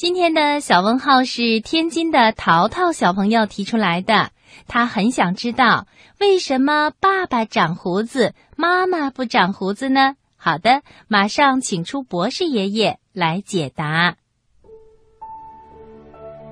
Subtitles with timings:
[0.00, 4.30] 今天的小问号是天津的淘淘小朋友提出来的，
[4.66, 5.86] 他很想知道
[6.18, 10.14] 为什么爸爸长胡子，妈妈不长胡子呢？
[10.38, 14.14] 好的，马上请出博士爷爷来解答。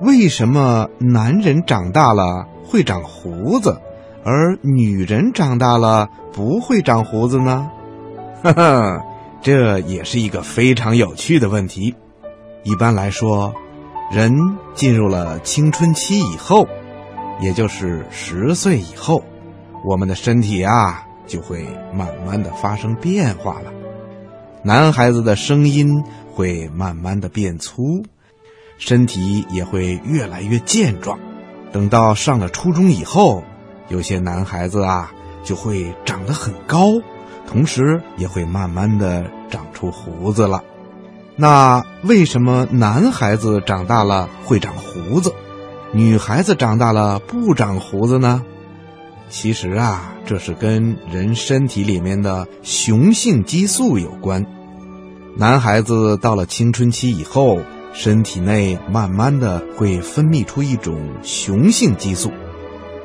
[0.00, 3.80] 为什么男人长大了会长胡子，
[4.24, 7.68] 而女人长大了不会长胡子呢？
[8.44, 9.04] 哈哈，
[9.40, 11.96] 这也是一个非常有趣的问题。
[12.64, 13.52] 一般来说，
[14.12, 14.32] 人
[14.74, 16.66] 进入了青春期以后，
[17.40, 19.24] 也就是十岁以后，
[19.84, 23.72] 我们的身体啊就会慢慢的发生变化了。
[24.62, 28.04] 男孩子的声音会慢慢的变粗，
[28.78, 31.18] 身体也会越来越健壮。
[31.72, 33.42] 等到上了初中以后，
[33.88, 36.92] 有些男孩子啊就会长得很高，
[37.44, 40.62] 同时也会慢慢的长出胡子了。
[41.36, 45.34] 那为什么男孩子长大了会长胡子，
[45.92, 48.44] 女孩子长大了不长胡子呢？
[49.30, 54.44] 其实啊，这是跟人身体里面的雄性激素有关。
[55.36, 57.60] 男孩子到了青春期以后，
[57.94, 62.30] 身体内慢慢的会分泌出一种雄性激素，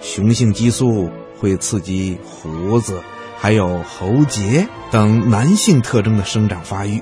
[0.00, 1.08] 雄性激素
[1.38, 3.00] 会刺激胡子、
[3.38, 7.00] 还有喉结等男性特征的生长发育。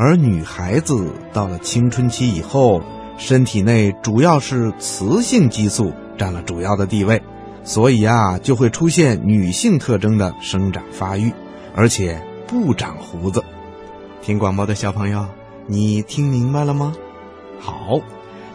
[0.00, 2.80] 而女孩子到了青春期以后，
[3.16, 7.20] 身体内主要是雌性激素占了主要的地位，
[7.64, 11.32] 所以啊，就会出现女性特征的生长发育，
[11.74, 13.42] 而且不长胡子。
[14.22, 15.26] 听广播的小朋友，
[15.66, 16.94] 你听明白了吗？
[17.58, 18.00] 好，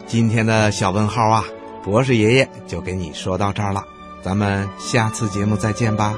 [0.06, 1.44] 今天的小问号啊，
[1.82, 3.84] 博士爷爷就给你说到这儿了，
[4.22, 6.14] 咱们下次节目再见吧。